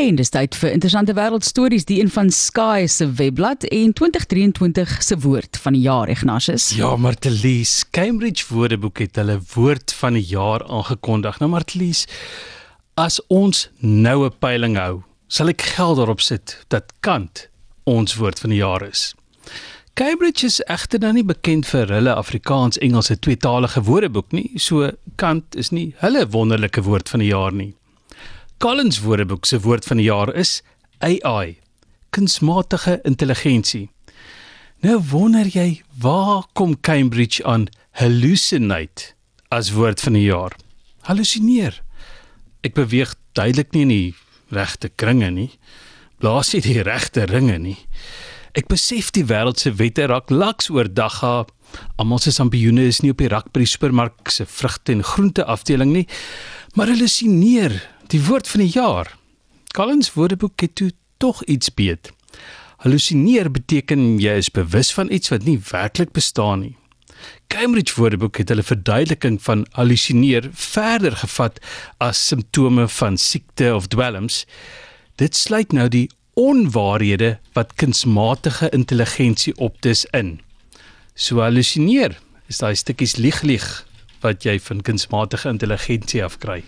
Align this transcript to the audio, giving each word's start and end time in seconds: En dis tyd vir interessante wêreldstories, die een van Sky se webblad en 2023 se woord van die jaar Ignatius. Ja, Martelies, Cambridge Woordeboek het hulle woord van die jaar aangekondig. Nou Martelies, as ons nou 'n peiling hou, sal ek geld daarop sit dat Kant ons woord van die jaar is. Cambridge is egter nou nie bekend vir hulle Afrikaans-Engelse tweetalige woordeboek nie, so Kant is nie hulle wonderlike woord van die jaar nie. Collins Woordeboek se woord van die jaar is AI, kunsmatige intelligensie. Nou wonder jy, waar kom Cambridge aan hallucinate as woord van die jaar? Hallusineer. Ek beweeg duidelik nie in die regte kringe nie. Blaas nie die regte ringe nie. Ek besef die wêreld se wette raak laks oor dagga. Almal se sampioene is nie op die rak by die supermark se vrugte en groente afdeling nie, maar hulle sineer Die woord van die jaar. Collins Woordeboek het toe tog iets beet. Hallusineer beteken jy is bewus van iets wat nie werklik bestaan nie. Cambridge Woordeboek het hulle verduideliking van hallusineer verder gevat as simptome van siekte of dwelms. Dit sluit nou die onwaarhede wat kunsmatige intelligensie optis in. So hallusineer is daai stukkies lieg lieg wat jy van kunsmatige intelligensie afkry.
En 0.00 0.16
dis 0.16 0.30
tyd 0.32 0.54
vir 0.56 0.70
interessante 0.72 1.12
wêreldstories, 1.12 1.84
die 1.84 1.98
een 2.00 2.08
van 2.08 2.30
Sky 2.32 2.86
se 2.88 3.04
webblad 3.18 3.66
en 3.68 3.90
2023 3.92 4.94
se 5.04 5.18
woord 5.20 5.58
van 5.60 5.74
die 5.76 5.82
jaar 5.84 6.08
Ignatius. 6.08 6.70
Ja, 6.78 6.94
Martelies, 6.96 7.82
Cambridge 7.92 8.46
Woordeboek 8.48 9.02
het 9.04 9.20
hulle 9.20 9.36
woord 9.52 9.92
van 9.98 10.16
die 10.16 10.24
jaar 10.24 10.64
aangekondig. 10.64 11.36
Nou 11.42 11.50
Martelies, 11.52 12.06
as 12.96 13.20
ons 13.28 13.66
nou 13.84 14.24
'n 14.24 14.32
peiling 14.38 14.78
hou, 14.80 15.02
sal 15.28 15.52
ek 15.52 15.62
geld 15.76 15.96
daarop 15.96 16.20
sit 16.20 16.64
dat 16.68 16.92
Kant 17.00 17.50
ons 17.84 18.16
woord 18.16 18.40
van 18.40 18.50
die 18.50 18.62
jaar 18.64 18.82
is. 18.82 19.14
Cambridge 19.94 20.46
is 20.46 20.62
egter 20.64 21.00
nou 21.00 21.12
nie 21.12 21.24
bekend 21.24 21.66
vir 21.66 21.86
hulle 21.92 22.14
Afrikaans-Engelse 22.14 23.18
tweetalige 23.18 23.82
woordeboek 23.82 24.32
nie, 24.32 24.50
so 24.56 24.92
Kant 25.16 25.54
is 25.54 25.70
nie 25.70 25.94
hulle 25.98 26.24
wonderlike 26.26 26.82
woord 26.82 27.08
van 27.08 27.20
die 27.20 27.28
jaar 27.28 27.52
nie. 27.52 27.74
Collins 28.60 28.98
Woordeboek 29.00 29.46
se 29.48 29.56
woord 29.64 29.86
van 29.88 29.96
die 29.96 30.04
jaar 30.04 30.28
is 30.36 30.58
AI, 31.00 31.54
kunsmatige 32.12 32.98
intelligensie. 33.08 33.86
Nou 34.84 34.98
wonder 35.08 35.46
jy, 35.48 35.78
waar 35.96 36.42
kom 36.52 36.74
Cambridge 36.84 37.40
aan 37.48 37.70
hallucinate 37.96 39.14
as 39.48 39.70
woord 39.72 40.04
van 40.04 40.18
die 40.18 40.26
jaar? 40.26 40.52
Hallusineer. 41.08 41.78
Ek 42.60 42.76
beweeg 42.76 43.14
duidelik 43.32 43.72
nie 43.72 43.84
in 43.86 43.94
die 43.94 44.10
regte 44.52 44.90
kringe 44.92 45.30
nie. 45.32 45.48
Blaas 46.20 46.52
nie 46.52 46.60
die 46.66 46.82
regte 46.84 47.24
ringe 47.30 47.56
nie. 47.62 47.78
Ek 48.52 48.68
besef 48.68 49.08
die 49.16 49.24
wêreld 49.24 49.62
se 49.62 49.72
wette 49.78 50.04
raak 50.12 50.28
laks 50.28 50.68
oor 50.68 50.90
dagga. 50.92 51.46
Almal 51.96 52.20
se 52.20 52.34
sampioene 52.36 52.84
is 52.92 53.00
nie 53.00 53.14
op 53.16 53.24
die 53.24 53.32
rak 53.32 53.48
by 53.54 53.64
die 53.64 53.72
supermark 53.72 54.28
se 54.28 54.44
vrugte 54.44 54.92
en 54.92 55.06
groente 55.14 55.48
afdeling 55.48 55.96
nie, 55.96 56.04
maar 56.76 56.92
hulle 56.92 57.08
sineer 57.08 57.78
Die 58.10 58.24
woord 58.26 58.48
van 58.48 58.60
die 58.64 58.72
jaar. 58.74 59.12
Collins 59.70 60.08
Woordeboek 60.12 60.60
het 60.60 60.74
toe 60.74 60.90
tog 61.22 61.44
iets 61.44 61.70
beet. 61.74 62.10
Hallusineer 62.82 63.50
beteken 63.54 64.16
jy 64.18 64.32
is 64.40 64.48
bewus 64.50 64.90
van 64.96 65.12
iets 65.14 65.30
wat 65.30 65.46
nie 65.46 65.60
werklik 65.68 66.10
bestaan 66.16 66.64
nie. 66.64 66.72
Cambridge 67.54 67.94
Woordeboek 67.94 68.40
het 68.42 68.50
hulle 68.50 68.64
verduideliking 68.66 69.36
van 69.44 69.62
hallusineer 69.78 70.48
verder 70.50 71.14
gevat 71.22 71.60
as 72.02 72.24
simptome 72.32 72.88
van 72.96 73.18
siekte 73.18 73.70
of 73.74 73.86
dwelms. 73.94 74.42
Dit 75.22 75.38
sluit 75.38 75.70
nou 75.70 75.86
die 75.88 76.08
onwaarhede 76.34 77.36
wat 77.54 77.76
kunsmatige 77.78 78.72
intelligensie 78.74 79.54
optis 79.62 80.02
in. 80.10 80.40
So 81.14 81.46
hallusineer 81.46 82.18
is 82.50 82.58
daai 82.58 82.74
stukkies 82.74 83.20
lieg 83.22 83.44
lieg 83.46 83.70
wat 84.26 84.42
jy 84.42 84.58
van 84.66 84.82
kunsmatige 84.82 85.54
intelligensie 85.54 86.24
afkry. 86.26 86.64